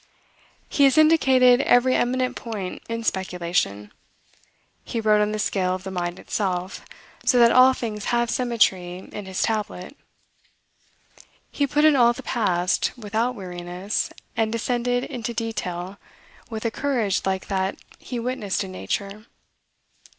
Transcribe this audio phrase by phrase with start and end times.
[0.67, 3.91] He has indicated every eminent point in speculation.
[4.83, 6.83] He wrote on the scale of the mind itself,
[7.23, 9.95] so that all things have symmetry in his tablet.
[11.51, 15.99] He put in all the past, without weariness, and descended into detail
[16.49, 19.27] with a courage like that he witnessed in nature.